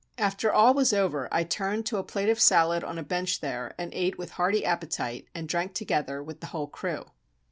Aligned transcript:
After 0.17 0.51
all 0.51 0.73
was 0.73 0.93
over, 0.93 1.27
I 1.31 1.43
turned 1.43 1.85
to 1.85 1.97
a 1.97 2.03
plate 2.03 2.29
of 2.29 2.41
salad 2.41 2.83
on 2.83 2.97
a 2.97 3.03
bench 3.03 3.39
there, 3.39 3.75
and 3.77 3.93
ate 3.93 4.17
with 4.17 4.31
hearty 4.31 4.65
appetite, 4.65 5.27
and 5.35 5.47
drank 5.47 5.75
together 5.75 6.23
with 6.23 6.39
the 6.39 6.47
whole 6.47 6.65
crew. 6.69 7.05